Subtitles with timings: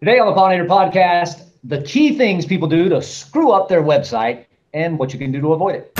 [0.00, 4.44] Today on the Pollinator Podcast, the key things people do to screw up their website
[4.72, 5.92] and what you can do to avoid it.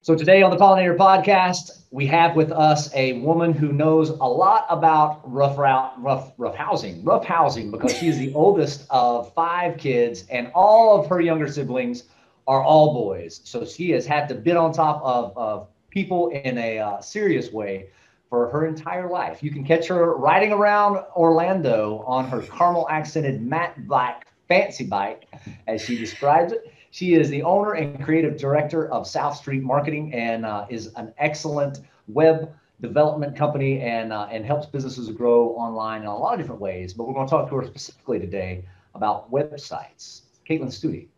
[0.00, 4.24] So, today on the Pollinator Podcast, we have with us a woman who knows a
[4.24, 9.76] lot about rough rough, rough housing, rough housing, because she is the oldest of five
[9.76, 12.04] kids, and all of her younger siblings
[12.46, 13.42] are all boys.
[13.44, 17.52] So, she has had to bid on top of, of people in a uh, serious
[17.52, 17.90] way
[18.34, 19.44] for her entire life.
[19.44, 25.28] You can catch her riding around Orlando on her caramel accented matte black fancy bike,
[25.68, 26.74] as she describes it.
[26.90, 31.14] She is the owner and creative director of South Street Marketing and uh, is an
[31.18, 36.40] excellent web development company and, uh, and helps businesses grow online in a lot of
[36.40, 36.92] different ways.
[36.92, 38.64] But we're going to talk to her specifically today
[38.96, 40.22] about websites.
[40.50, 41.08] Kaitlyn Study,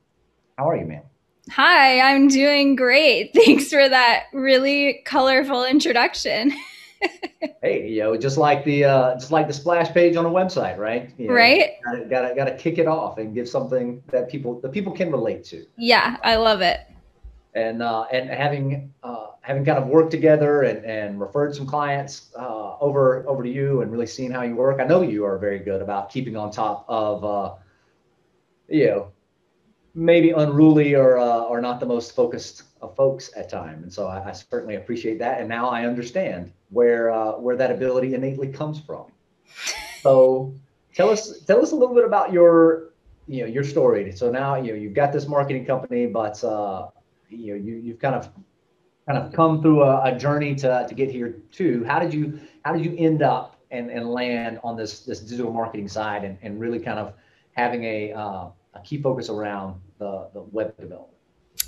[0.58, 1.02] how are you, ma'am?
[1.48, 3.32] Hi, I'm doing great.
[3.34, 6.52] Thanks for that really colorful introduction.
[7.62, 10.78] hey, you know, just like the uh, just like the splash page on a website,
[10.78, 11.10] right?
[11.18, 11.72] You know, right.
[11.84, 15.44] Gotta, gotta gotta kick it off and give something that people the people can relate
[15.46, 15.66] to.
[15.76, 16.80] Yeah, I love it.
[17.54, 22.30] And uh, and having uh, having kind of worked together and, and referred some clients
[22.36, 24.80] uh, over over to you and really seeing how you work.
[24.80, 27.54] I know you are very good about keeping on top of uh,
[28.68, 29.12] you know
[29.94, 33.82] maybe unruly or uh, or not the most focused of folks at time.
[33.82, 35.40] And so I, I certainly appreciate that.
[35.40, 39.06] And now I understand where uh, where that ability innately comes from.
[40.02, 40.54] So
[40.94, 42.90] tell us tell us a little bit about your
[43.26, 44.12] you know your story.
[44.12, 46.88] So now you know you've got this marketing company, but uh,
[47.28, 48.28] you know you you've kind of
[49.06, 51.84] kind of come through a, a journey to, to get here too.
[51.84, 55.52] How did you how did you end up and, and land on this this digital
[55.52, 57.14] marketing side and, and really kind of
[57.52, 61.15] having a uh, a key focus around the, the web development?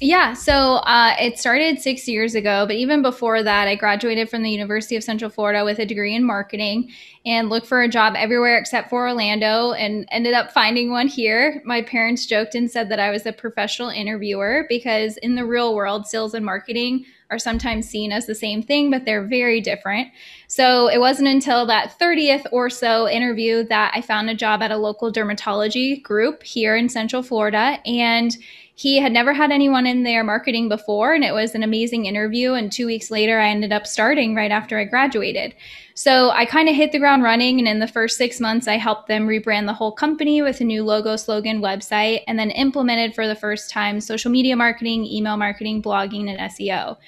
[0.01, 4.45] Yeah, so uh, it started six years ago, but even before that, I graduated from
[4.45, 6.93] the University of Central Florida with a degree in marketing
[7.27, 11.61] and looked for a job everywhere except for Orlando and ended up finding one here.
[11.65, 15.75] My parents joked and said that I was a professional interviewer because in the real
[15.75, 20.09] world, sales and marketing are sometimes seen as the same thing, but they're very different.
[20.47, 24.71] So it wasn't until that 30th or so interview that I found a job at
[24.71, 27.81] a local dermatology group here in Central Florida.
[27.85, 28.37] And
[28.79, 32.53] he had never had anyone in their marketing before, and it was an amazing interview.
[32.53, 35.53] And two weeks later, I ended up starting right after I graduated.
[35.95, 37.59] So I kind of hit the ground running.
[37.59, 40.65] And in the first six months, I helped them rebrand the whole company with a
[40.65, 45.37] new logo, slogan, website, and then implemented for the first time social media marketing, email
[45.37, 46.99] marketing, blogging, and SEO.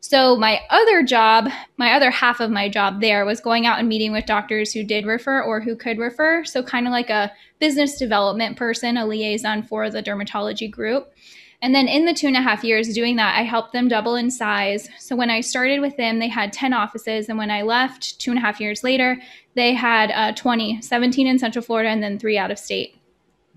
[0.00, 3.88] So, my other job, my other half of my job there was going out and
[3.88, 6.44] meeting with doctors who did refer or who could refer.
[6.44, 11.12] So, kind of like a business development person, a liaison for the dermatology group.
[11.60, 14.14] And then in the two and a half years doing that, I helped them double
[14.14, 14.88] in size.
[14.98, 17.28] So when I started with them, they had 10 offices.
[17.28, 19.20] And when I left two and a half years later,
[19.54, 22.97] they had uh, 20, 17 in Central Florida, and then three out of state.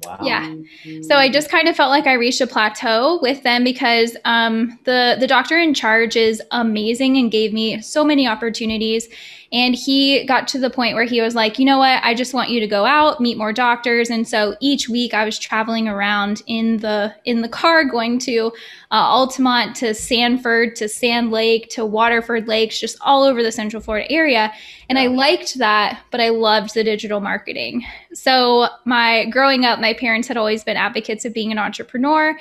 [0.03, 0.17] Wow.
[0.23, 0.56] Yeah.
[1.01, 4.79] So I just kind of felt like I reached a plateau with them because um,
[4.85, 9.07] the the doctor in charge is amazing and gave me so many opportunities.
[9.53, 12.01] And he got to the point where he was like, you know what?
[12.03, 14.09] I just want you to go out, meet more doctors.
[14.09, 18.53] And so each week I was traveling around in the in the car, going to
[18.91, 23.81] uh, Altamont, to Sanford, to Sand Lake, to Waterford Lakes, just all over the Central
[23.81, 24.53] Florida area.
[24.91, 27.85] And I liked that, but I loved the digital marketing.
[28.13, 32.38] So my growing up, my parents had always been advocates of being an entrepreneur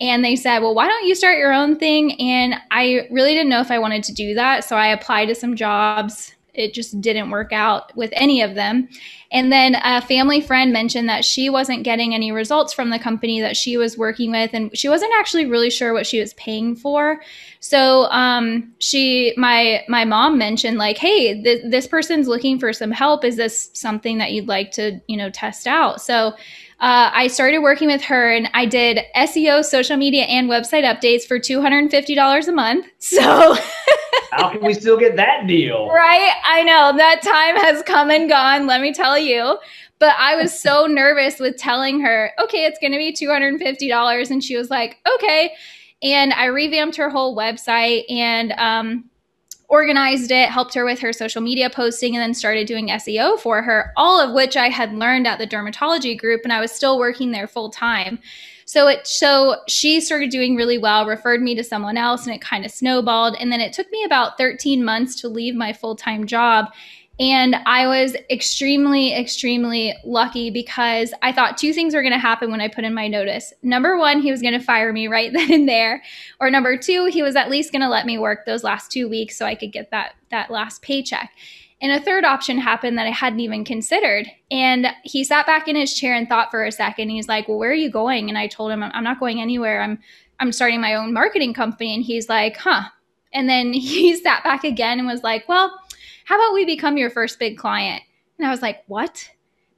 [0.00, 2.20] and they said, Well, why don't you start your own thing?
[2.20, 4.64] And I really didn't know if I wanted to do that.
[4.64, 8.88] So I applied to some jobs it just didn't work out with any of them.
[9.30, 13.40] And then a family friend mentioned that she wasn't getting any results from the company
[13.40, 16.76] that she was working with, and she wasn't actually really sure what she was paying
[16.76, 17.22] for.
[17.64, 22.90] So um, she, my my mom mentioned like, hey, th- this person's looking for some
[22.90, 23.24] help.
[23.24, 26.02] Is this something that you'd like to you know test out?
[26.02, 26.34] So
[26.82, 31.22] uh, I started working with her and I did SEO, social media, and website updates
[31.22, 32.86] for $250 a month.
[32.98, 33.56] So,
[34.32, 35.88] how can we still get that deal?
[35.88, 36.32] Right?
[36.44, 39.58] I know that time has come and gone, let me tell you.
[40.00, 44.30] But I was so nervous with telling her, okay, it's going to be $250.
[44.30, 45.52] And she was like, okay.
[46.02, 49.04] And I revamped her whole website and um,
[49.68, 53.62] organized it, helped her with her social media posting, and then started doing SEO for
[53.62, 56.98] her, all of which I had learned at the dermatology group, and I was still
[56.98, 58.18] working there full time.
[58.64, 62.40] So it so she started doing really well, referred me to someone else, and it
[62.40, 63.36] kind of snowballed.
[63.38, 66.66] And then it took me about 13 months to leave my full time job
[67.20, 72.50] and I was extremely, extremely lucky because I thought two things were going to happen
[72.50, 73.52] when I put in my notice.
[73.62, 76.02] Number one, he was going to fire me right then and there.
[76.40, 79.08] Or number two, he was at least going to let me work those last two
[79.08, 81.32] weeks so I could get that, that last paycheck.
[81.82, 84.28] And a third option happened that I hadn't even considered.
[84.52, 87.10] And he sat back in his chair and thought for a second.
[87.10, 89.82] He's like, "Well, where are you going?" And I told him, "I'm not going anywhere.
[89.82, 89.98] I'm
[90.38, 92.84] I'm starting my own marketing company." And he's like, "Huh."
[93.32, 95.76] And then he sat back again and was like, "Well,
[96.24, 98.02] how about we become your first big client?"
[98.38, 99.30] And I was like, "What?"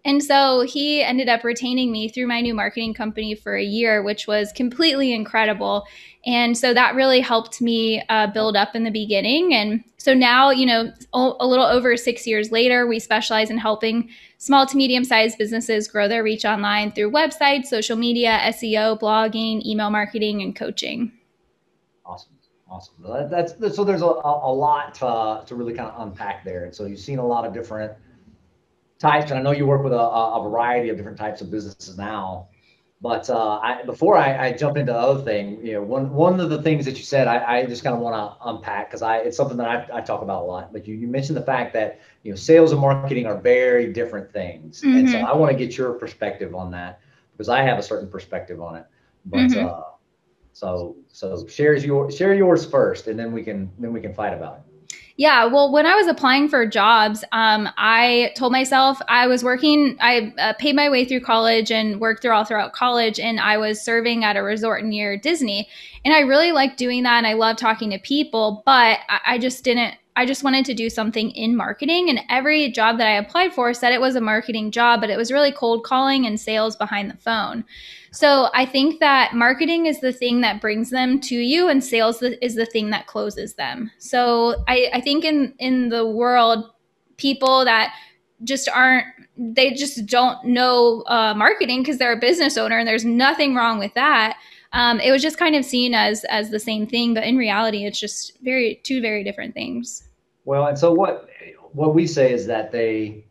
[0.06, 4.02] And so he ended up retaining me through my new marketing company for a year,
[4.02, 5.86] which was completely incredible.
[6.26, 9.54] And so that really helped me uh, build up in the beginning.
[9.54, 14.10] And so now, you know, a little over six years later, we specialize in helping
[14.36, 19.64] small to medium sized businesses grow their reach online through websites, social media, SEO, blogging,
[19.64, 21.12] email marketing, and coaching.
[22.74, 23.30] Awesome.
[23.30, 26.64] That's, so there's a, a lot to, to really kind of unpack there.
[26.64, 27.92] And so you've seen a lot of different
[28.98, 31.96] types, and I know you work with a, a variety of different types of businesses
[31.96, 32.48] now.
[33.00, 36.40] But uh, I, before I, I, jump into the other thing, you know, one one
[36.40, 39.02] of the things that you said, I, I just kind of want to unpack because
[39.02, 40.72] I it's something that I, I, talk about a lot.
[40.72, 44.32] But you, you mentioned the fact that you know sales and marketing are very different
[44.32, 44.96] things, mm-hmm.
[44.96, 45.26] and so mm-hmm.
[45.26, 47.00] I want to get your perspective on that
[47.32, 48.86] because I have a certain perspective on it.
[49.26, 49.66] But mm-hmm.
[49.66, 49.82] uh,
[50.54, 54.32] so so shares your share yours first, and then we can then we can fight
[54.32, 54.96] about it.
[55.16, 59.96] Yeah, well, when I was applying for jobs, um, I told myself I was working.
[60.00, 63.58] I uh, paid my way through college and worked through all throughout college, and I
[63.58, 65.68] was serving at a resort near Disney,
[66.04, 69.38] and I really liked doing that, and I love talking to people, but I, I
[69.38, 69.94] just didn't.
[70.16, 73.74] I just wanted to do something in marketing, and every job that I applied for
[73.74, 77.10] said it was a marketing job, but it was really cold calling and sales behind
[77.10, 77.64] the phone.
[78.12, 82.22] So I think that marketing is the thing that brings them to you, and sales
[82.22, 83.90] is the thing that closes them.
[83.98, 86.70] So I, I think in in the world,
[87.16, 87.92] people that
[88.44, 89.06] just aren't
[89.36, 93.80] they just don't know uh, marketing because they're a business owner, and there's nothing wrong
[93.80, 94.36] with that.
[94.72, 97.84] Um, it was just kind of seen as as the same thing, but in reality,
[97.84, 100.03] it's just very two very different things.
[100.44, 101.28] Well, and so what
[101.72, 103.24] what we say is that they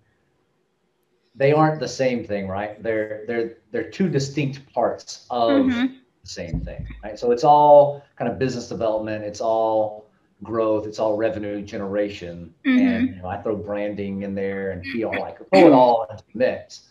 [1.35, 2.81] they aren't the same thing, right?
[2.81, 5.93] They're they're they're two distinct parts of mm-hmm.
[6.21, 7.17] the same thing, right?
[7.17, 10.09] So it's all kind of business development, it's all
[10.43, 12.87] growth, it's all revenue generation, mm-hmm.
[12.87, 16.23] and you know, I throw branding in there and PR, like throw it all into
[16.31, 16.89] the mix.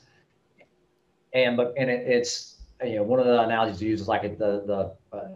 [1.34, 4.22] And but and it, it's you know one of the analogies to use is like
[4.38, 5.28] the the uh,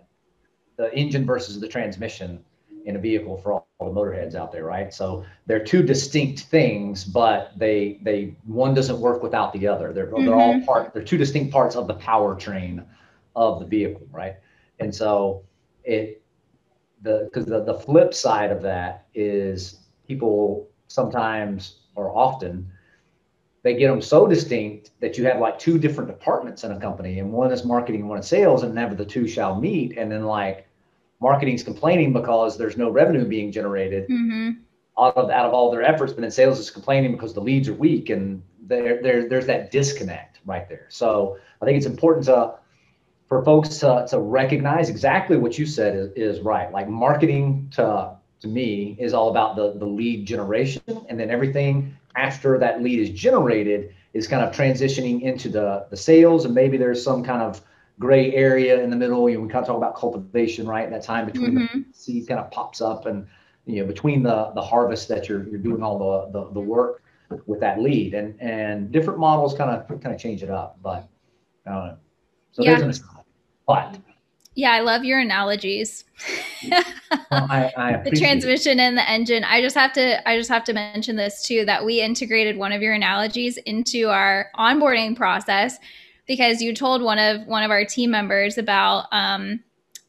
[0.77, 2.45] the engine versus the transmission
[2.87, 4.95] in a vehicle for all, all the motorheads out there, right?
[4.95, 9.93] So they're two distinct things, but they they one doesn't work without the other.
[9.93, 10.25] They're mm-hmm.
[10.25, 10.65] they're all mm-hmm.
[10.65, 10.95] part.
[10.95, 12.85] They're two distinct parts of the powertrain
[13.35, 14.37] of the vehicle, right?
[14.79, 15.45] And so
[15.85, 16.23] it
[17.03, 22.71] the because the, the flip side of that is people sometimes or often
[23.63, 27.19] they get them so distinct that you have like two different departments in a company
[27.19, 30.11] and one is marketing and one is sales and never the two shall meet and
[30.11, 30.66] then like
[31.21, 34.51] marketing's complaining because there's no revenue being generated mm-hmm.
[34.99, 37.69] out of out of all their efforts, but then sales is complaining because the leads
[37.69, 40.87] are weak, and there there there's that disconnect right there.
[40.89, 42.55] So I think it's important to
[43.27, 46.71] for folks to to recognize exactly what you said is, is right.
[46.73, 51.97] Like marketing to to me is all about the the lead generation, and then everything
[52.15, 56.77] after that lead is generated is kind of transitioning into the the sales, and maybe
[56.77, 57.63] there's some kind of
[57.99, 59.29] gray area in the middle.
[59.29, 60.91] You know, we kind of talk about cultivation, right?
[60.91, 61.79] That time between mm-hmm.
[61.79, 63.27] the seed kind of pops up and
[63.67, 67.03] you know between the the harvest that you're you're doing all the the, the work
[67.47, 71.09] with that lead and and different models kind of kind of change it up but
[71.67, 71.97] I don't know.
[72.53, 72.79] So yeah.
[72.79, 73.05] there's an
[73.67, 73.99] but
[74.55, 76.05] yeah, I love your analogies.
[76.71, 76.83] well,
[77.31, 78.83] I, I the transmission it.
[78.83, 79.45] and the engine.
[79.45, 82.73] I just have to I just have to mention this too that we integrated one
[82.73, 85.79] of your analogies into our onboarding process
[86.27, 89.61] because you told one of one of our team members about um,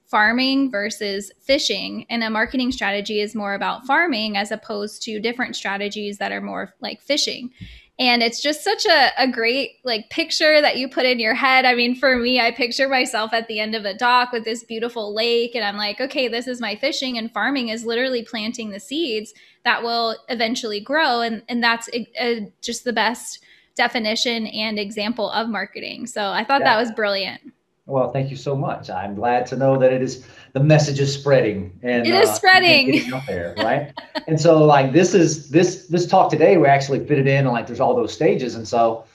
[0.07, 5.55] farming versus fishing and a marketing strategy is more about farming as opposed to different
[5.55, 7.51] strategies that are more like fishing.
[7.99, 11.65] And it's just such a, a great like picture that you put in your head.
[11.65, 14.63] I mean for me i picture myself at the end of a dock with this
[14.63, 18.69] beautiful lake and i'm like okay this is my fishing and farming is literally planting
[18.69, 19.33] the seeds
[19.65, 23.43] that will eventually grow and and that's a, a, just the best
[23.77, 26.07] definition and example of marketing.
[26.07, 26.75] So I thought yeah.
[26.75, 27.41] that was brilliant.
[27.85, 28.89] Well, thank you so much.
[28.89, 32.33] I'm glad to know that it is the message is spreading and it is uh,
[32.33, 33.93] spreading out there, right?
[34.27, 37.53] and so like this is this this talk today, we actually fit it in and
[37.53, 38.55] like there's all those stages.
[38.55, 39.05] And so,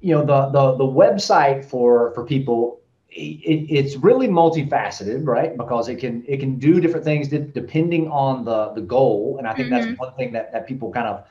[0.00, 2.80] you know, the the the website for for people
[3.10, 5.56] it, it's really multifaceted, right?
[5.56, 9.36] Because it can it can do different things depending on the the goal.
[9.38, 9.88] And I think mm-hmm.
[9.88, 11.24] that's one thing that that people kind of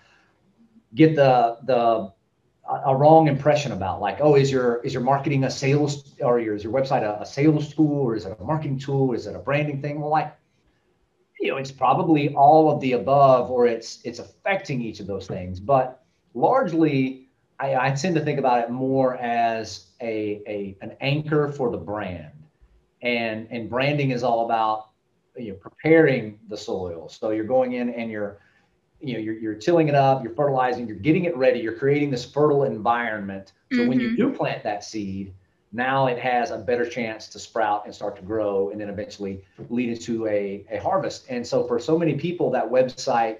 [0.96, 2.12] get the the
[2.86, 6.64] a wrong impression about like oh is your is your marketing a sales or is
[6.64, 9.40] your website a, a, sales tool or is it a marketing tool is it a
[9.40, 10.36] branding thing well like
[11.40, 15.28] you know, it's probably all of the above, or it's it's affecting each of those
[15.28, 15.60] things.
[15.60, 17.28] But largely,
[17.60, 21.78] I, I tend to think about it more as a, a an anchor for the
[21.78, 22.34] brand,
[23.02, 24.90] and and branding is all about
[25.38, 27.08] you know preparing the soil.
[27.08, 28.40] So you're going in and you're
[29.00, 32.10] you know you're, you're tilling it up you're fertilizing you're getting it ready you're creating
[32.10, 33.90] this fertile environment so mm-hmm.
[33.90, 34.32] when you mm-hmm.
[34.32, 35.34] do plant that seed
[35.72, 39.44] now it has a better chance to sprout and start to grow and then eventually
[39.70, 43.40] lead into a, a harvest and so for so many people that website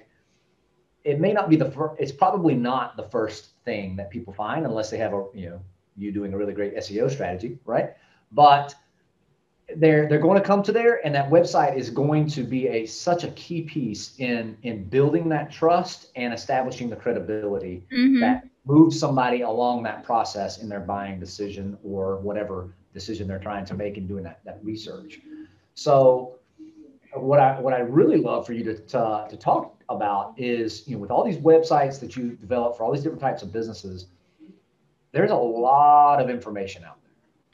[1.04, 4.64] it may not be the first it's probably not the first thing that people find
[4.66, 5.60] unless they have a you know
[5.96, 7.94] you doing a really great seo strategy right
[8.32, 8.74] but
[9.76, 12.86] they're they're going to come to there and that website is going to be a
[12.86, 18.20] such a key piece in in building that trust and establishing the credibility mm-hmm.
[18.20, 23.64] that moves somebody along that process in their buying decision or whatever decision they're trying
[23.64, 25.20] to make in doing that, that research
[25.74, 26.38] so
[27.14, 30.94] what I what I really love for you to, to, to talk about is you
[30.94, 34.06] know with all these websites that you develop for all these different types of businesses
[35.12, 36.97] there's a lot of information out there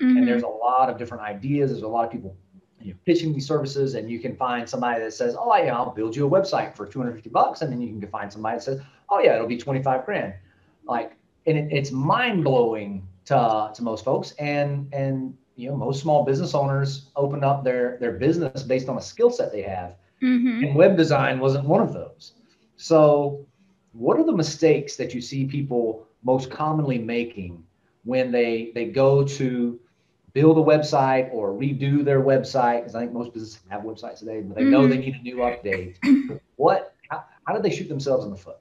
[0.01, 0.17] Mm-hmm.
[0.17, 1.71] And there's a lot of different ideas.
[1.71, 2.37] There's a lot of people
[2.81, 5.95] you know, pitching these services, and you can find somebody that says, "Oh, yeah, I'll
[5.95, 8.81] build you a website for 250 bucks," and then you can find somebody that says,
[9.09, 10.35] "Oh, yeah, it'll be 25 grand."
[10.85, 16.03] Like, and it, it's mind blowing to to most folks, and and you know most
[16.03, 19.97] small business owners open up their their business based on a skill set they have,
[20.23, 20.65] mm-hmm.
[20.65, 22.33] and web design wasn't one of those.
[22.77, 23.47] So,
[23.93, 27.65] what are the mistakes that you see people most commonly making
[28.05, 29.81] when they they go to
[30.35, 34.41] build a website or redo their website because I think most businesses have websites today,
[34.41, 34.71] but they mm-hmm.
[34.71, 35.97] know they need a new update.
[36.57, 36.95] what?
[37.09, 38.57] How, how do they shoot themselves in the foot?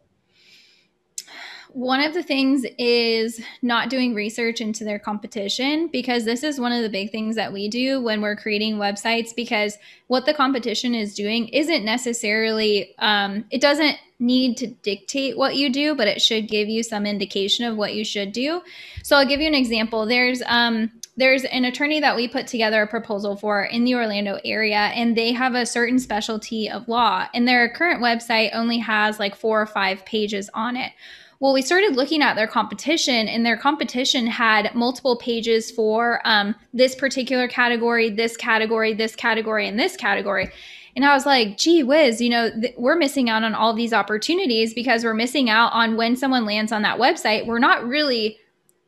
[1.74, 6.72] One of the things is not doing research into their competition because this is one
[6.72, 10.94] of the big things that we do when we're creating websites because what the competition
[10.94, 16.22] is doing isn't necessarily, um, it doesn't need to dictate what you do, but it
[16.22, 18.62] should give you some indication of what you should do.
[19.02, 20.06] So I'll give you an example.
[20.06, 24.40] There's, um, there's an attorney that we put together a proposal for in the Orlando
[24.44, 29.20] area, and they have a certain specialty of law, and their current website only has
[29.20, 30.92] like four or five pages on it.
[31.40, 36.56] Well, we started looking at their competition, and their competition had multiple pages for um,
[36.74, 40.50] this particular category, this category, this category, and this category.
[40.96, 43.94] And I was like, gee whiz, you know, th- we're missing out on all these
[43.94, 47.46] opportunities because we're missing out on when someone lands on that website.
[47.46, 48.38] We're not really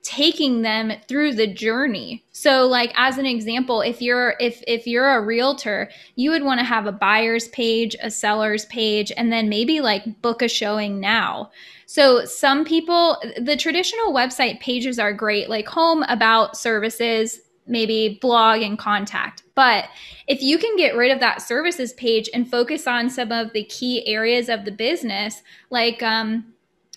[0.06, 2.24] taking them through the journey.
[2.32, 6.60] So like as an example, if you're if if you're a realtor, you would want
[6.60, 11.00] to have a buyer's page, a seller's page, and then maybe like book a showing
[11.00, 11.50] now.
[11.88, 18.62] So some people the traditional website pages are great, like home about services, maybe blog
[18.62, 19.42] and contact.
[19.56, 19.86] But
[20.28, 23.64] if you can get rid of that services page and focus on some of the
[23.64, 26.54] key areas of the business, like um,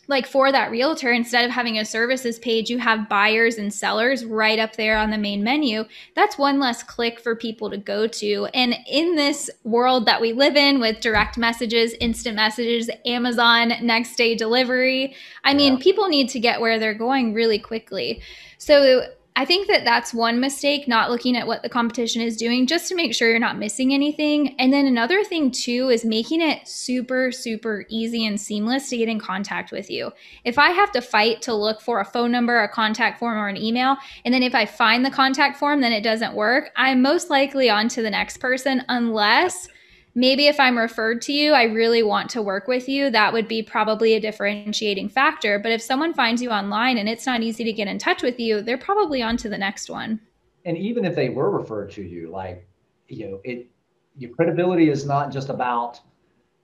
[0.08, 4.24] like for that realtor, instead of having a services page, you have buyers and sellers
[4.24, 5.84] right up there on the main menu.
[6.14, 8.48] That's one less click for people to go to.
[8.54, 14.16] And in this world that we live in with direct messages, instant messages, Amazon next
[14.16, 15.82] day delivery, I mean, yeah.
[15.82, 18.22] people need to get where they're going really quickly.
[18.56, 19.02] So
[19.38, 22.88] I think that that's one mistake, not looking at what the competition is doing just
[22.88, 24.56] to make sure you're not missing anything.
[24.58, 29.08] And then another thing, too, is making it super, super easy and seamless to get
[29.08, 30.10] in contact with you.
[30.42, 33.46] If I have to fight to look for a phone number, a contact form, or
[33.46, 37.00] an email, and then if I find the contact form, then it doesn't work, I'm
[37.00, 39.68] most likely on to the next person unless
[40.14, 43.48] maybe if I'm referred to you, I really want to work with you, that would
[43.48, 45.58] be probably a differentiating factor.
[45.58, 48.38] But if someone finds you online and it's not easy to get in touch with
[48.38, 50.20] you, they're probably on to the next one.
[50.64, 52.68] And even if they were referred to you, like,
[53.08, 53.70] you know, it,
[54.16, 56.00] your credibility is not just about,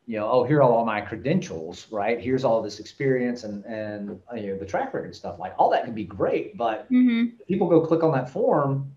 [0.06, 2.20] you know, oh, here are all my credentials, right?
[2.20, 5.38] Here's all this experience and and you know the track record stuff.
[5.38, 7.36] Like all that can be great, but mm-hmm.
[7.48, 8.92] people go click on that form,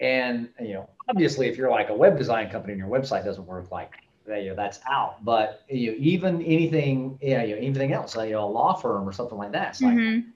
[0.00, 3.46] and you know obviously if you're like a web design company and your website doesn't
[3.46, 3.94] work like
[4.26, 8.28] you know, that's out but you know, even anything yeah, you know, anything else like,
[8.28, 10.28] you know, a law firm or something like that it's like mm-hmm.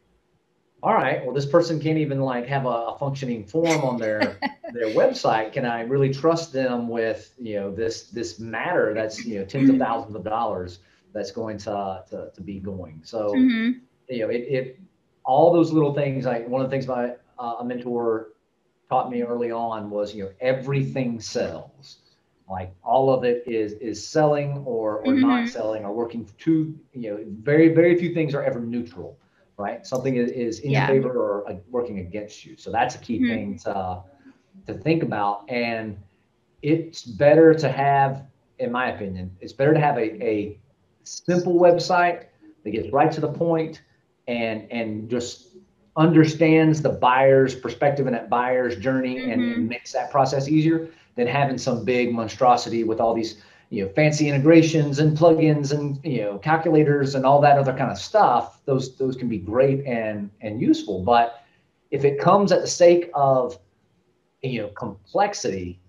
[0.83, 4.39] all right well this person can't even like have a, a functioning form on their
[4.73, 9.39] their website can i really trust them with you know this this matter that's you
[9.39, 10.81] know tens of thousands of dollars
[11.13, 13.79] that's going to to, to be going so mm-hmm.
[14.09, 14.81] you know it, it
[15.25, 18.34] all those little things like one of the things my uh, a mentor
[18.89, 21.99] taught me early on was you know everything sells
[22.49, 25.21] like all of it is is selling or or mm-hmm.
[25.21, 29.19] not selling or working to you know very very few things are ever neutral
[29.57, 30.87] right something is, is in yeah.
[30.87, 33.29] favor or uh, working against you so that's a key mm-hmm.
[33.29, 34.03] thing to
[34.67, 35.97] to think about and
[36.63, 38.27] it's better to have
[38.59, 40.59] in my opinion, it's better to have a, a
[41.03, 42.27] simple website
[42.63, 43.83] that gets right to the point
[44.27, 45.49] and and just
[45.97, 49.31] understands the buyer's perspective and that buyer's journey mm-hmm.
[49.31, 53.91] and, makes that process easier than having some big monstrosity with all these you know
[53.93, 58.61] fancy integrations and plugins and you know calculators and all that other kind of stuff
[58.67, 61.45] those those can be great and and useful but
[61.91, 63.59] if it comes at the sake of
[64.43, 65.81] you know complexity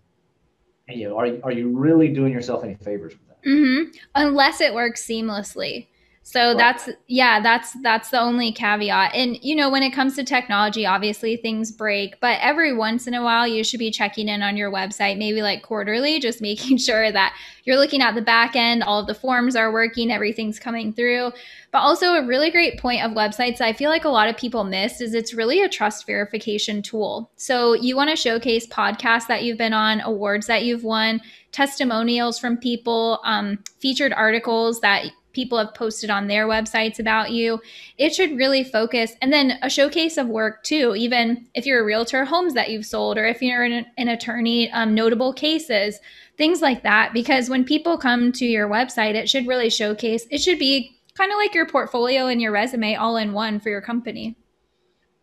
[0.87, 3.89] you know are, are you really doing yourself any favors with that mm-hmm.
[4.15, 5.87] unless it works seamlessly
[6.27, 6.57] so right.
[6.57, 9.13] that's yeah, that's that's the only caveat.
[9.13, 13.13] And you know, when it comes to technology, obviously things break, but every once in
[13.13, 16.77] a while you should be checking in on your website, maybe like quarterly, just making
[16.77, 20.57] sure that you're looking at the back end, all of the forms are working, everything's
[20.57, 21.31] coming through.
[21.71, 24.63] But also a really great point of websites I feel like a lot of people
[24.63, 27.29] miss is it's really a trust verification tool.
[27.35, 32.39] So you want to showcase podcasts that you've been on, awards that you've won, testimonials
[32.39, 35.05] from people, um, featured articles that
[35.35, 37.61] people have posted on their websites about you.
[37.97, 40.95] It should really focus, and then a showcase of work too.
[40.95, 44.71] Even if you're a realtor, homes that you've sold, or if you're an, an attorney,
[44.71, 45.99] um, notable cases,
[46.37, 47.13] things like that.
[47.13, 50.25] Because when people come to your website, it should really showcase.
[50.31, 53.69] It should be kind of like your portfolio and your resume all in one for
[53.69, 54.35] your company.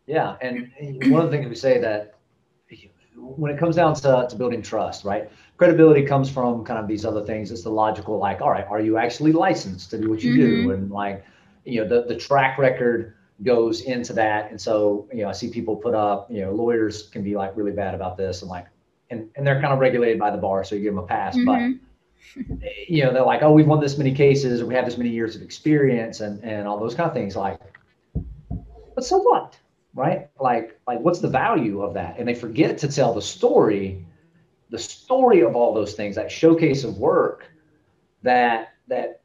[0.07, 0.71] Yeah, and
[1.11, 2.14] one of the things we say that
[3.14, 5.31] when it comes down to, to building trust, right?
[5.62, 7.52] Credibility comes from kind of these other things.
[7.52, 10.66] It's the logical, like, all right, are you actually licensed to do what you mm-hmm.
[10.66, 10.73] do?
[10.73, 11.25] And like,
[11.64, 13.14] you know, the, the track record
[13.45, 14.50] goes into that.
[14.50, 17.57] And so, you know, I see people put up, you know, lawyers can be like
[17.57, 18.66] really bad about this and like,
[19.11, 20.64] and, and they're kind of regulated by the bar.
[20.64, 21.75] So you give them a pass, mm-hmm.
[22.35, 22.45] but
[22.88, 25.37] you know, they're like, oh, we've won this many cases we have this many years
[25.37, 27.37] of experience and, and all those kind of things.
[27.37, 27.61] Like,
[28.97, 29.57] but so what?
[29.95, 30.28] Right?
[30.40, 32.19] Like, like what's the value of that?
[32.19, 34.04] And they forget to tell the story
[34.73, 37.45] the story of all those things, that showcase of work
[38.23, 39.21] that that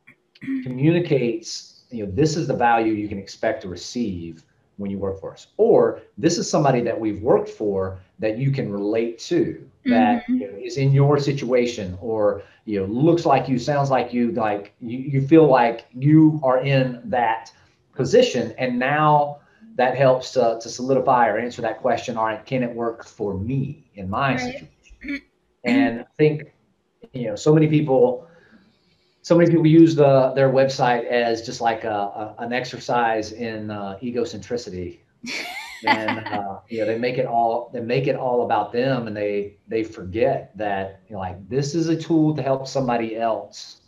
[0.63, 4.43] communicates, you know, this is the value you can expect to receive
[4.75, 5.47] when you work for us.
[5.55, 10.35] Or this is somebody that we've worked for that you can relate to, that mm-hmm.
[10.35, 14.33] you know, is in your situation, or you know, looks like you, sounds like you,
[14.33, 17.51] like you, you feel like you are in that
[17.95, 18.53] position.
[18.57, 19.39] And now
[19.75, 22.17] that helps to, to solidify or answer that question.
[22.17, 24.39] All right, can it work for me in my right.
[24.39, 25.21] situation?
[25.67, 26.53] And I think,
[27.13, 28.27] you know, so many people,
[29.21, 33.71] so many people use the their website as just like a, a an exercise in
[33.71, 34.99] uh, egocentricity.
[35.85, 39.15] and uh, you know they make it all they make it all about them and
[39.15, 43.81] they they forget that you know like this is a tool to help somebody else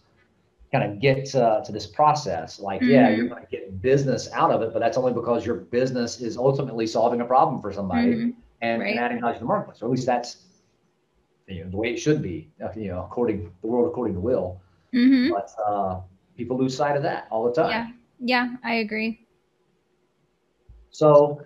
[0.72, 2.92] kind of get to, to this process like mm-hmm.
[2.92, 6.22] yeah you're going to get business out of it but that's only because your business
[6.22, 8.30] is ultimately solving a problem for somebody mm-hmm.
[8.62, 8.92] and, right.
[8.92, 10.46] and adding value to the marketplace or at least that's
[11.50, 14.20] you know, the way it should be, uh, you know, according the world according to
[14.20, 14.62] will.
[14.94, 15.34] Mm-hmm.
[15.34, 16.02] But uh,
[16.38, 17.70] people lose sight of that all the time.
[17.70, 19.28] Yeah, yeah, I agree.
[20.92, 21.42] So,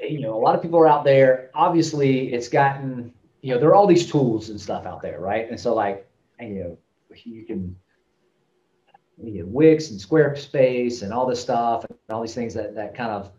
[0.00, 1.50] you know, a lot of people are out there.
[1.54, 5.48] Obviously, it's gotten, you know, there are all these tools and stuff out there, right?
[5.48, 6.08] And so, like,
[6.40, 6.78] you know,
[7.24, 7.76] you can,
[9.22, 12.94] you know, Wix and Squarespace and all this stuff and all these things that that
[12.94, 13.30] kind of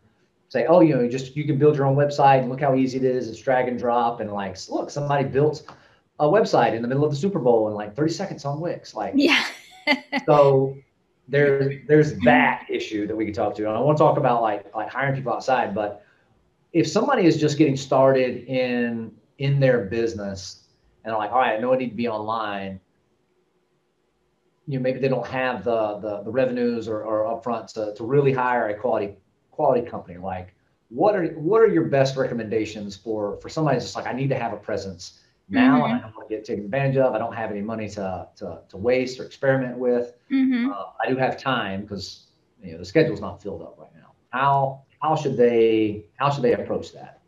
[0.54, 2.76] say, oh, you know, you just you can build your own website and look how
[2.76, 3.28] easy it is.
[3.28, 5.64] It's drag and drop and like, look, somebody built
[6.20, 8.94] a website in the middle of the Super Bowl in like 30 seconds on Wix.
[8.94, 9.44] Like, yeah.
[10.28, 10.78] so
[11.28, 13.68] there's there's that issue that we could talk to.
[13.68, 16.06] And I want to talk about like like hiring people outside, but
[16.72, 20.68] if somebody is just getting started in in their business
[21.04, 22.80] and they're like, all right, I know I need to be online.
[24.68, 28.04] You know, maybe they don't have the the, the revenues or, or upfront to, to
[28.04, 29.16] really hire a quality
[29.54, 30.54] quality company like
[30.90, 34.30] what are what are your best recommendations for for somebody that's just like i need
[34.30, 35.86] to have a presence now mm-hmm.
[35.86, 38.28] and i don't want to get taken advantage of i don't have any money to
[38.36, 40.72] to, to waste or experiment with mm-hmm.
[40.72, 42.28] uh, i do have time because
[42.62, 46.44] you know the schedule's not filled up right now how how should they how should
[46.44, 47.22] they approach that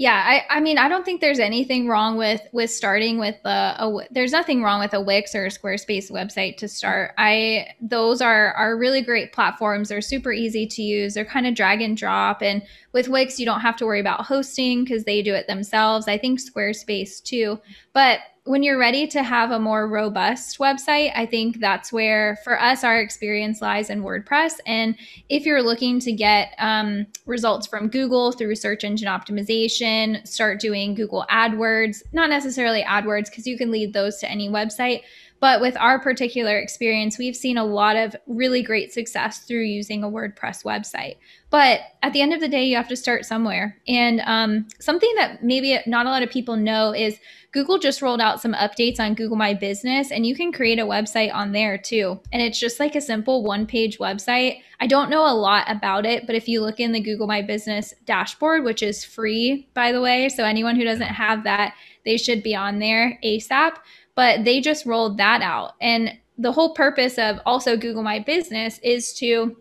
[0.00, 3.76] yeah, I, I mean, I don't think there's anything wrong with with starting with a,
[3.78, 7.12] a, There's nothing wrong with a Wix or a Squarespace website to start.
[7.18, 9.90] I those are are really great platforms.
[9.90, 11.12] They're super easy to use.
[11.12, 12.40] They're kind of drag and drop.
[12.40, 12.62] And
[12.94, 16.08] with Wix, you don't have to worry about hosting because they do it themselves.
[16.08, 17.60] I think Squarespace too.
[17.92, 22.60] But when you're ready to have a more robust website, I think that's where, for
[22.60, 24.54] us, our experience lies in WordPress.
[24.66, 24.96] And
[25.28, 30.96] if you're looking to get um, results from Google through search engine optimization, start doing
[30.96, 35.02] Google AdWords, not necessarily AdWords, because you can lead those to any website,
[35.40, 40.04] But with our particular experience, we've seen a lot of really great success through using
[40.04, 41.16] a WordPress website.
[41.48, 43.78] But at the end of the day, you have to start somewhere.
[43.88, 47.18] And um, something that maybe not a lot of people know is
[47.52, 50.84] Google just rolled out some updates on Google My Business, and you can create a
[50.84, 52.20] website on there too.
[52.32, 54.60] And it's just like a simple one page website.
[54.78, 57.42] I don't know a lot about it, but if you look in the Google My
[57.42, 61.74] Business dashboard, which is free, by the way, so anyone who doesn't have that,
[62.04, 63.72] they should be on there ASAP
[64.20, 65.72] but they just rolled that out.
[65.80, 69.56] And the whole purpose of also Google My Business is to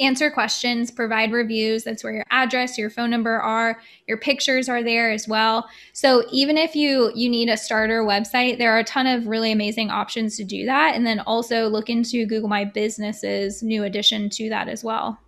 [0.00, 1.84] answer questions, provide reviews.
[1.84, 3.80] That's where your address, your phone number are.
[4.08, 5.68] Your pictures are there as well.
[5.92, 9.52] So even if you you need a starter website, there are a ton of really
[9.52, 10.96] amazing options to do that.
[10.96, 15.20] And then also look into Google My Business's new addition to that as well.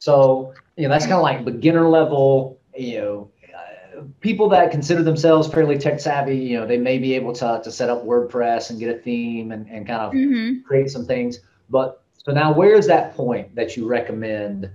[0.00, 3.30] So you know that's kind of like beginner level, you know,
[4.20, 7.70] people that consider themselves fairly tech savvy, you know, they may be able to, to
[7.70, 10.60] set up WordPress and get a theme and, and kind of mm-hmm.
[10.66, 11.40] create some things.
[11.70, 14.70] But so now where's that point that you recommend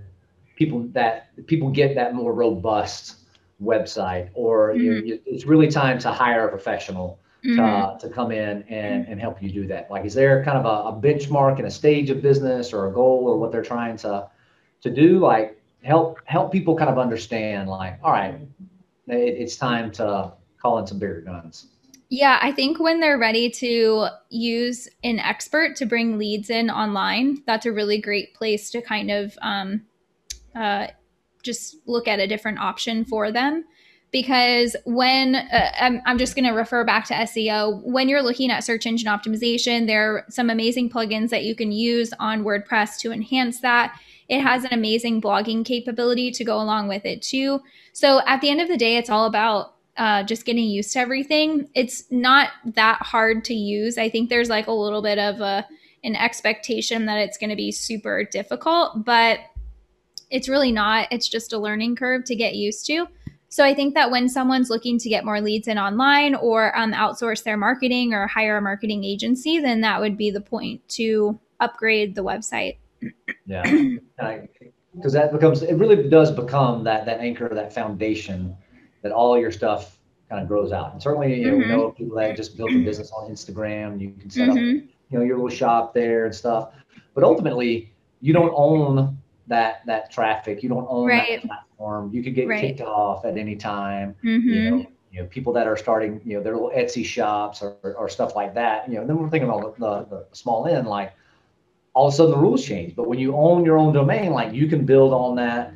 [0.56, 3.16] people that people get that more robust
[3.62, 4.80] website or mm-hmm.
[4.80, 7.98] you, you, it's really time to hire a professional mm-hmm.
[7.98, 9.90] to, to come in and, and help you do that?
[9.90, 12.92] Like, is there kind of a, a benchmark and a stage of business or a
[12.92, 14.28] goal or what they're trying to,
[14.82, 15.18] to do?
[15.18, 18.38] Like help, help people kind of understand like, all right,
[19.06, 21.66] it's time to call in some bigger guns.
[22.10, 27.42] Yeah, I think when they're ready to use an expert to bring leads in online,
[27.46, 29.82] that's a really great place to kind of um,
[30.54, 30.88] uh,
[31.42, 33.64] just look at a different option for them.
[34.12, 38.48] Because when uh, I'm, I'm just going to refer back to SEO, when you're looking
[38.48, 42.96] at search engine optimization, there are some amazing plugins that you can use on WordPress
[43.00, 43.98] to enhance that.
[44.28, 47.60] It has an amazing blogging capability to go along with it too.
[47.92, 50.98] So at the end of the day, it's all about uh, just getting used to
[50.98, 51.68] everything.
[51.74, 53.98] It's not that hard to use.
[53.98, 55.66] I think there's like a little bit of a
[56.02, 59.38] an expectation that it's going to be super difficult, but
[60.30, 61.08] it's really not.
[61.10, 63.06] It's just a learning curve to get used to.
[63.48, 66.92] So I think that when someone's looking to get more leads in online or um,
[66.92, 71.38] outsource their marketing or hire a marketing agency, then that would be the point to
[71.60, 72.78] upgrade the website.
[73.46, 73.62] Yeah,
[74.94, 78.56] because that becomes it really does become that that anchor, that foundation
[79.02, 80.92] that all your stuff kind of grows out.
[80.92, 81.70] And certainly, you know, mm-hmm.
[81.70, 84.00] know people that just built a business on Instagram.
[84.00, 84.78] You can set mm-hmm.
[84.78, 86.72] up, you know, your little shop there and stuff.
[87.14, 90.62] But ultimately, you don't own that that traffic.
[90.62, 91.42] You don't own right.
[91.42, 92.10] that platform.
[92.12, 92.60] You could get right.
[92.60, 94.14] kicked off at any time.
[94.24, 94.48] Mm-hmm.
[94.48, 97.76] You know, you know, people that are starting, you know, their little Etsy shops or,
[97.82, 98.88] or stuff like that.
[98.88, 101.12] You know, then we're thinking about the, the, the small end, like
[101.94, 102.94] all of a sudden the rules change.
[102.94, 105.72] But when you own your own domain, like you can build on that,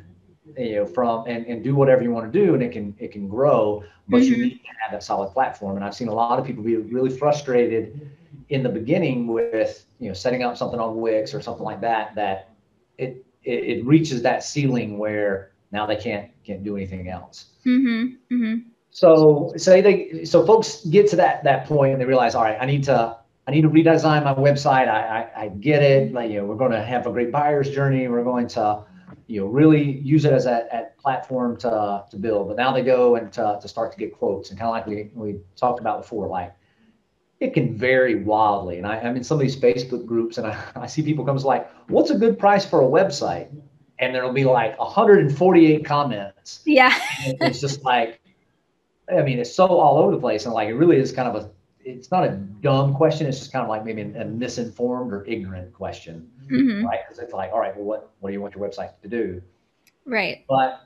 [0.57, 3.11] you know, from and, and do whatever you want to do and it can it
[3.11, 4.31] can grow, but mm-hmm.
[4.33, 5.77] you need to have that solid platform.
[5.77, 8.11] And I've seen a lot of people be really frustrated
[8.49, 12.15] in the beginning with, you know, setting up something on Wix or something like that,
[12.15, 12.49] that
[12.97, 17.45] it it, it reaches that ceiling where now they can't can't do anything else.
[17.65, 18.33] Mm-hmm.
[18.33, 18.69] Mm-hmm.
[18.91, 22.57] So say they so folks get to that that point and they realize, all right,
[22.59, 23.17] I need to
[23.49, 24.87] I need to redesign my website.
[24.87, 26.13] I, I, I get it.
[26.13, 28.07] Like, you know, we're going to have a great buyer's journey.
[28.07, 28.83] We're going to,
[29.25, 32.49] you know, really use it as a, a platform to, to build.
[32.49, 34.85] But now they go and to, to start to get quotes and kind of like
[34.85, 36.53] we, we talked about before, like
[37.39, 38.77] it can vary wildly.
[38.77, 41.43] And I, I'm in some of these Facebook groups and I, I see people comes
[41.43, 43.49] like, what's a good price for a website?
[43.97, 46.61] And there'll be like 148 comments.
[46.67, 46.93] Yeah.
[47.41, 48.21] it's just like,
[49.11, 50.45] I mean, it's so all over the place.
[50.45, 51.49] And like, it really is kind of a
[51.89, 53.27] it's not a dumb question.
[53.27, 56.85] It's just kind of like maybe a misinformed or ignorant question, mm-hmm.
[56.85, 56.99] right?
[57.05, 59.41] Because it's like, all right, well, what what do you want your website to do?
[60.05, 60.45] Right.
[60.47, 60.81] But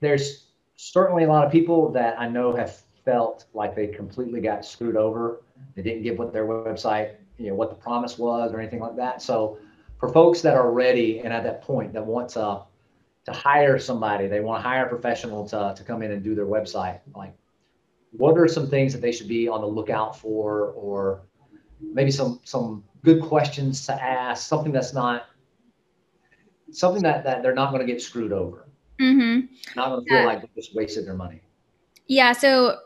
[0.00, 4.64] there's certainly a lot of people that I know have felt like they completely got
[4.64, 5.42] screwed over.
[5.74, 8.96] They didn't get what their website, you know, what the promise was or anything like
[8.96, 9.22] that.
[9.22, 9.58] So
[9.98, 12.62] for folks that are ready and at that point that want to
[13.24, 16.34] to hire somebody, they want to hire a professional to, to come in and do
[16.34, 17.34] their website, like
[18.12, 21.22] what are some things that they should be on the lookout for or
[21.80, 25.26] maybe some some good questions to ask something that's not
[26.70, 28.68] something that, that they're not going to get screwed over.
[29.00, 29.46] Mm-hmm.
[29.76, 31.40] not going to feel like they just wasted their money.
[32.08, 32.78] Yeah so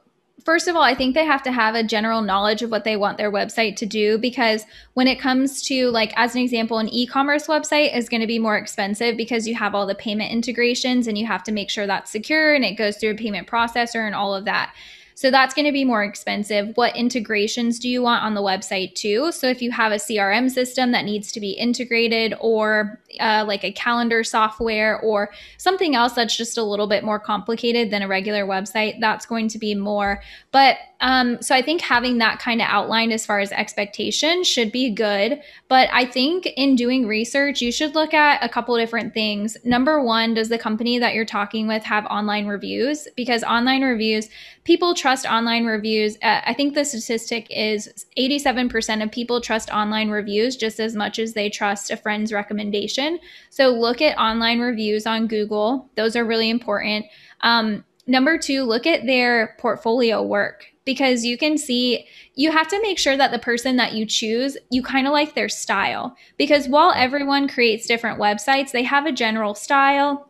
[0.45, 2.97] first of all i think they have to have a general knowledge of what they
[2.97, 6.89] want their website to do because when it comes to like as an example an
[6.89, 11.07] e-commerce website is going to be more expensive because you have all the payment integrations
[11.07, 14.05] and you have to make sure that's secure and it goes through a payment processor
[14.07, 14.75] and all of that
[15.15, 16.73] So that's going to be more expensive.
[16.77, 19.33] What integrations do you want on the website too?
[19.33, 23.65] So if you have a CRM system that needs to be integrated or uh, like
[23.65, 28.09] a calendar software or something else that's just a little bit more complicated than a
[28.09, 30.23] regular website, that's going to be more.
[30.51, 34.71] But um, so I think having that kind of outlined as far as expectation should
[34.71, 35.41] be good.
[35.69, 39.57] But I think in doing research, you should look at a couple different things.
[39.65, 43.09] Number one, does the company that you're talking with have online reviews?
[43.17, 44.29] Because online reviews,
[44.65, 46.17] people trust online reviews.
[46.23, 51.19] Uh, I think the statistic is 87% of people trust online reviews just as much
[51.19, 53.19] as they trust a friend's recommendation.
[53.51, 57.07] So look at online reviews on Google, those are really important.
[57.41, 62.83] Um, number two, look at their portfolio work because you can see you have to
[62.83, 66.69] make sure that the person that you choose you kind of like their style because
[66.69, 70.29] while everyone creates different websites they have a general style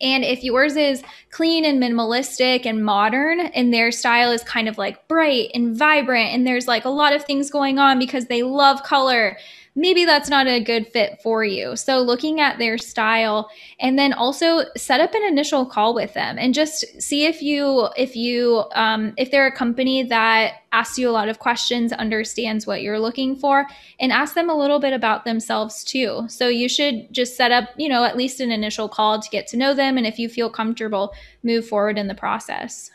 [0.00, 4.78] and if yours is clean and minimalistic and modern, and their style is kind of
[4.78, 8.42] like bright and vibrant, and there's like a lot of things going on because they
[8.42, 9.36] love color
[9.78, 11.76] maybe that's not a good fit for you.
[11.76, 16.36] So looking at their style and then also set up an initial call with them
[16.36, 21.08] and just see if you if you um, if they're a company that asks you
[21.08, 23.66] a lot of questions, understands what you're looking for,
[24.00, 26.26] and ask them a little bit about themselves too.
[26.28, 29.46] So you should just set up, you know, at least an initial call to get
[29.48, 31.12] to know them, and if you feel comfortable,
[31.44, 32.90] move forward in the process.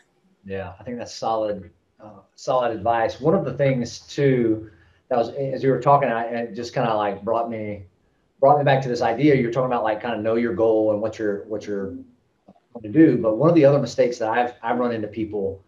[0.46, 1.72] Yeah, I think that's solid,
[2.04, 3.22] uh, solid advice.
[3.22, 4.70] One of the things too
[5.10, 7.84] that was as you were talking, I, it just kind of like brought me
[8.40, 9.36] brought me back to this idea.
[9.36, 11.92] You're talking about like kind of know your goal and what you're what you're
[12.74, 13.18] going to do.
[13.18, 15.64] But one of the other mistakes that I've I've run into people,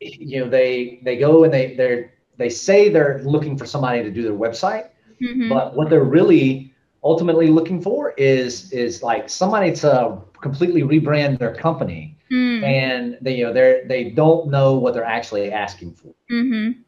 [0.00, 4.10] you know, they they go and they they they say they're looking for somebody to
[4.10, 4.90] do their website,
[5.22, 5.48] mm-hmm.
[5.48, 11.54] but what they're really ultimately looking for is is like somebody to completely rebrand their
[11.54, 12.62] company mm.
[12.62, 16.80] and they you know they're they don't know what they're actually asking for mm-hmm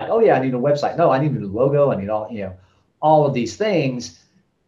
[0.00, 0.96] oh yeah, I need a website.
[0.96, 1.90] No, I need a new logo.
[1.90, 2.56] I need all, you know,
[3.00, 4.20] all of these things.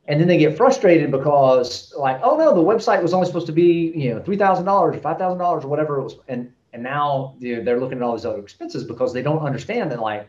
[0.09, 3.53] And then they get frustrated because like, oh no, the website was only supposed to
[3.53, 6.17] be, you know, $3,000 or $5,000 or whatever it was.
[6.29, 10.01] And, and now they're looking at all these other expenses because they don't understand that
[10.01, 10.29] like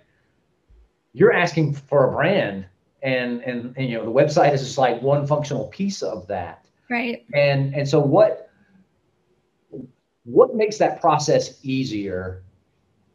[1.13, 2.65] you're asking for a brand
[3.03, 6.65] and, and, and, you know, the website is just like one functional piece of that.
[6.89, 7.25] Right.
[7.33, 8.49] And, and so what,
[10.23, 12.43] what makes that process easier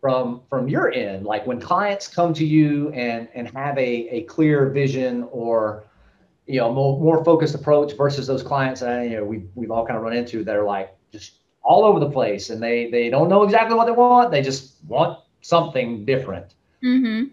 [0.03, 4.23] from from your end like when clients come to you and and have a, a
[4.25, 5.85] clear vision or
[6.47, 9.87] you know more, more focused approach versus those clients that you know we we've all
[9.87, 13.09] kind of run into that are like just all over the place and they they
[13.11, 14.33] don't know exactly what they want.
[14.33, 16.55] They just want something different.
[16.83, 17.27] Mm-hmm.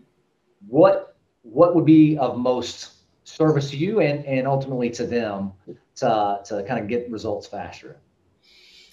[0.68, 2.92] what what would be of most
[3.24, 5.54] service to you and and ultimately to them
[5.96, 8.00] to to kind of get results faster?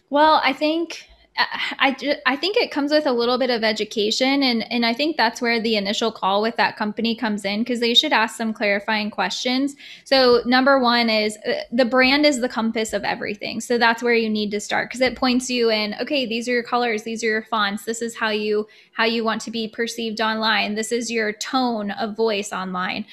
[0.08, 4.70] Well i think I, I think it comes with a little bit of education and,
[4.72, 7.94] and I think that's where the initial call with that company comes in because they
[7.94, 9.76] should ask some clarifying questions.
[10.04, 13.60] So number one is uh, the brand is the compass of everything.
[13.60, 16.52] So that's where you need to start because it points you in, okay, these are
[16.52, 19.68] your colors, these are your fonts, this is how you how you want to be
[19.68, 20.74] perceived online.
[20.74, 23.04] This is your tone of voice online.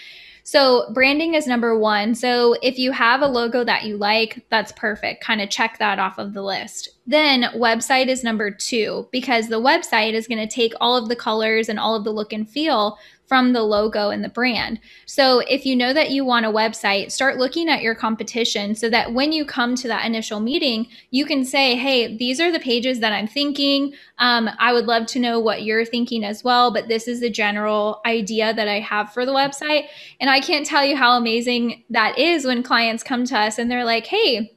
[0.43, 2.13] So branding is number one.
[2.15, 5.23] So if you have a logo that you like, that's perfect.
[5.23, 6.89] Kind of check that off of the list.
[7.07, 11.15] Then website is number two because the website is going to take all of the
[11.15, 14.79] colors and all of the look and feel from the logo and the brand.
[15.05, 18.89] So if you know that you want a website, start looking at your competition so
[18.89, 22.59] that when you come to that initial meeting, you can say, hey, these are the
[22.59, 23.93] pages that I'm thinking.
[24.17, 27.29] Um, I would love to know what you're thinking as well, but this is the
[27.29, 29.87] general idea that I have for the website.
[30.19, 33.71] And I can't tell you how amazing that is when clients come to us and
[33.71, 34.51] they're like, hey,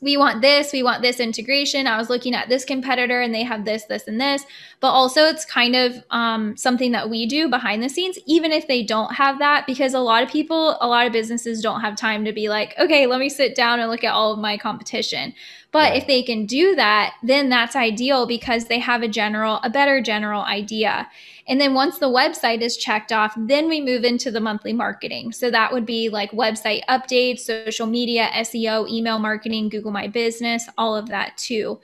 [0.00, 1.86] we want this, we want this integration.
[1.86, 4.44] I was looking at this competitor and they have this, this, and this.
[4.80, 8.68] But also, it's kind of um, something that we do behind the scenes, even if
[8.68, 11.96] they don't have that, because a lot of people, a lot of businesses don't have
[11.96, 14.56] time to be like, okay, let me sit down and look at all of my
[14.56, 15.34] competition.
[15.72, 19.70] But if they can do that, then that's ideal because they have a general, a
[19.70, 21.08] better general idea.
[21.48, 25.32] And then once the website is checked off, then we move into the monthly marketing.
[25.32, 30.68] So that would be like website updates, social media, SEO, email marketing, Google My Business,
[30.78, 31.80] all of that too.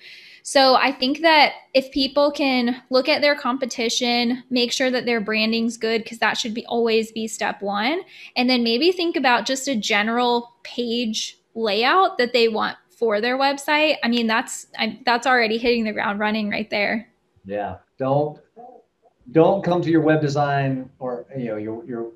[0.47, 5.19] So I think that if people can look at their competition, make sure that their
[5.19, 8.03] branding's good because that should be always be step 1,
[8.37, 13.39] and then maybe think about just a general page layout that they want for their
[13.39, 13.97] website.
[14.05, 17.09] I mean, that's I, that's already hitting the ground running right there.
[17.47, 17.77] Yeah.
[17.99, 18.39] Don't
[19.33, 22.13] don't come to your web design or you know your your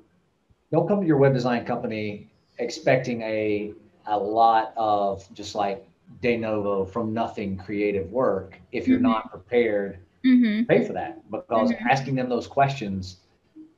[0.71, 3.73] don't come to your web design company expecting a
[4.05, 5.88] a lot of just like
[6.21, 9.07] de novo from nothing creative work if you're mm-hmm.
[9.07, 10.63] not prepared mm-hmm.
[10.65, 11.87] pay for that because mm-hmm.
[11.87, 13.17] asking them those questions,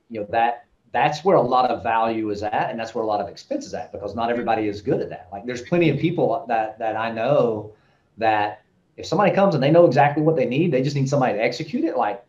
[0.08, 3.06] you know, that that's where a lot of value is at and that's where a
[3.06, 5.88] lot of expense is at because not everybody is good at that like there's plenty
[5.90, 7.72] of people that that i know
[8.18, 8.62] that
[8.96, 11.42] if somebody comes and they know exactly what they need they just need somebody to
[11.42, 12.22] execute it like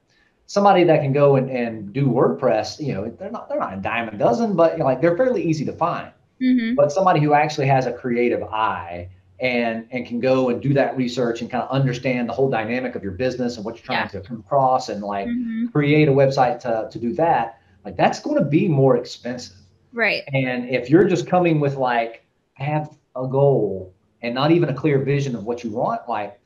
[0.45, 3.77] somebody that can go and, and do wordpress you know they're not they're not a
[3.77, 6.11] dime a dozen but you know, like they're fairly easy to find
[6.41, 6.73] mm-hmm.
[6.75, 10.95] but somebody who actually has a creative eye and and can go and do that
[10.95, 14.09] research and kind of understand the whole dynamic of your business and what you're trying
[14.13, 14.19] yeah.
[14.19, 15.67] to come across and like mm-hmm.
[15.67, 19.57] create a website to, to do that like that's going to be more expensive.
[19.91, 20.23] Right.
[20.33, 24.99] And if you're just coming with like, have a goal and not even a clear
[24.99, 26.39] vision of what you want, like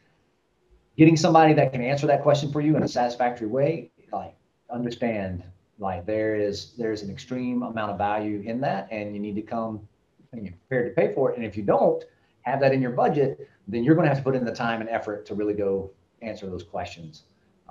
[0.97, 4.36] getting somebody that can answer that question for you in a satisfactory way, like
[4.71, 5.43] understand
[5.80, 9.41] like there is there's an extreme amount of value in that and you need to
[9.41, 9.88] come
[10.32, 11.38] and you're prepared to pay for it.
[11.38, 12.04] And if you don't
[12.48, 14.82] have that in your budget, then you're going to have to put in the time
[14.82, 17.24] and effort to really go answer those questions.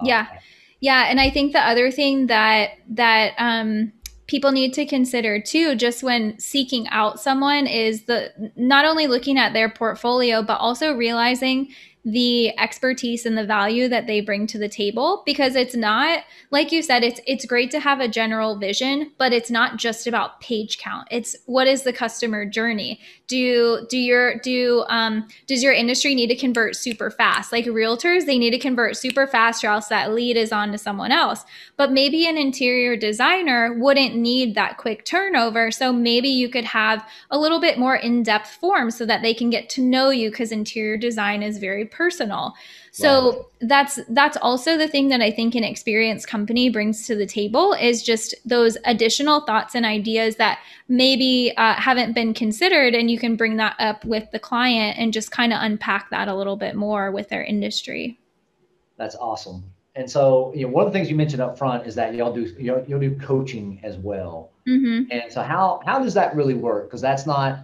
[0.02, 0.26] Yeah.
[0.30, 0.38] Um,
[0.80, 3.92] yeah, and I think the other thing that that um,
[4.26, 9.38] people need to consider too, just when seeking out someone, is the not only looking
[9.38, 11.68] at their portfolio, but also realizing
[12.06, 16.20] the expertise and the value that they bring to the table because it's not
[16.52, 20.06] like you said it's it's great to have a general vision but it's not just
[20.06, 21.08] about page count.
[21.10, 23.00] It's what is the customer journey?
[23.26, 27.50] Do do your do um does your industry need to convert super fast?
[27.50, 30.78] Like realtors they need to convert super fast or else that lead is on to
[30.78, 31.44] someone else.
[31.76, 37.04] But maybe an interior designer wouldn't need that quick turnover so maybe you could have
[37.32, 40.52] a little bit more in-depth form so that they can get to know you because
[40.52, 42.54] interior design is very personal.
[42.92, 47.26] So that's that's also the thing that I think an experienced company brings to the
[47.26, 53.10] table is just those additional thoughts and ideas that maybe uh, haven't been considered, and
[53.10, 56.34] you can bring that up with the client and just kind of unpack that a
[56.34, 58.18] little bit more with their industry.
[58.96, 59.64] That's awesome.
[59.94, 62.32] And so, you know, one of the things you mentioned up front is that y'all
[62.32, 64.50] do you'll, you'll do coaching as well.
[64.68, 65.10] Mm-hmm.
[65.10, 66.88] And so, how how does that really work?
[66.88, 67.60] Because that's not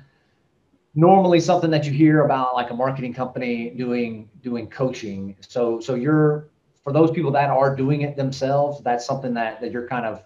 [0.95, 5.95] normally something that you hear about like a marketing company doing doing coaching so so
[5.95, 6.49] you're
[6.85, 10.23] for those people that are doing it themselves that's something that that you're kind of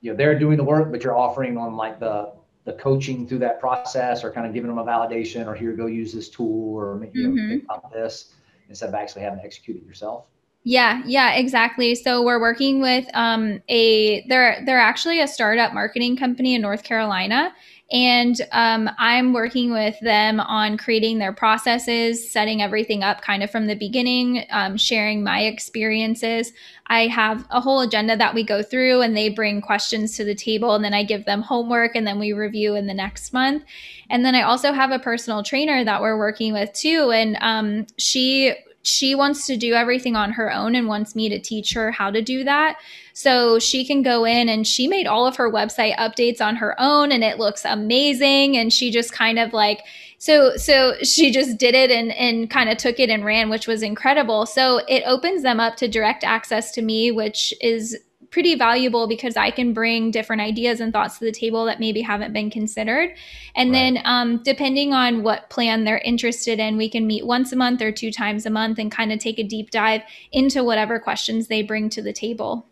[0.00, 2.32] you know they're doing the work but you're offering on like the
[2.64, 5.86] the coaching through that process or kind of giving them a validation or here go
[5.86, 7.48] use this tool or you know mm-hmm.
[7.48, 8.32] think about this
[8.70, 10.24] instead of actually having to execute it yourself
[10.68, 11.94] yeah, yeah, exactly.
[11.94, 16.82] So we're working with um, a they're they're actually a startup marketing company in North
[16.82, 17.54] Carolina,
[17.92, 23.50] and um, I'm working with them on creating their processes, setting everything up kind of
[23.50, 26.52] from the beginning, um, sharing my experiences.
[26.88, 30.34] I have a whole agenda that we go through, and they bring questions to the
[30.34, 33.62] table, and then I give them homework, and then we review in the next month.
[34.10, 37.86] And then I also have a personal trainer that we're working with too, and um,
[37.98, 38.54] she
[38.86, 42.10] she wants to do everything on her own and wants me to teach her how
[42.10, 42.78] to do that.
[43.14, 46.80] So she can go in and she made all of her website updates on her
[46.80, 48.56] own and it looks amazing.
[48.56, 49.82] And she just kind of like,
[50.18, 53.66] so so she just did it and and kind of took it and ran which
[53.66, 57.98] was incredible so it opens them up to direct access to me which is
[58.30, 62.00] pretty valuable because I can bring different ideas and thoughts to the table that maybe
[62.00, 63.14] haven't been considered.
[63.54, 63.78] And right.
[63.78, 67.82] then, um, depending on what plan they're interested in, we can meet once a month
[67.82, 71.48] or two times a month and kind of take a deep dive into whatever questions
[71.48, 72.66] they bring to the table.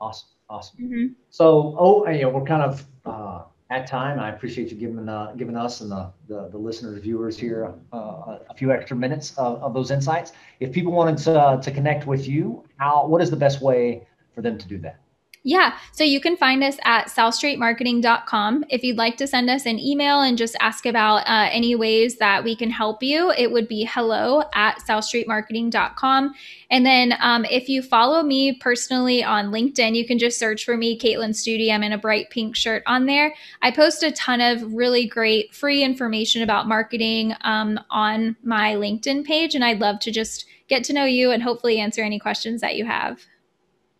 [0.00, 0.28] Awesome.
[0.50, 0.80] Awesome.
[0.82, 1.06] Mm-hmm.
[1.30, 4.18] So, oh, you know, we're kind of uh, at time.
[4.18, 8.38] I appreciate you giving uh, giving us and the, the, the listeners, viewers here uh,
[8.48, 10.32] a few extra minutes of, of those insights.
[10.58, 14.42] If people wanted to, to connect with you, how what is the best way for
[14.42, 15.00] them to do that?
[15.42, 15.78] Yeah.
[15.92, 18.66] So you can find us at southstreetmarketing.com.
[18.68, 22.18] If you'd like to send us an email and just ask about uh, any ways
[22.18, 26.34] that we can help you, it would be hello at southstreetmarketing.com.
[26.70, 30.76] And then um, if you follow me personally on LinkedIn, you can just search for
[30.76, 31.72] me, Kaitlyn Study.
[31.72, 33.32] I'm in a bright pink shirt on there.
[33.62, 39.24] I post a ton of really great free information about marketing um, on my LinkedIn
[39.24, 39.54] page.
[39.54, 42.76] And I'd love to just get to know you and hopefully answer any questions that
[42.76, 43.24] you have.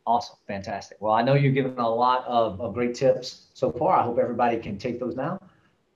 [0.07, 0.37] Awesome.
[0.47, 0.99] Fantastic.
[1.01, 3.97] Well, I know you've given a lot of, of great tips so far.
[3.97, 5.39] I hope everybody can take those now,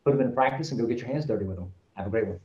[0.05, 1.73] put them into practice, and go get your hands dirty with them.
[1.95, 2.41] Have a great one.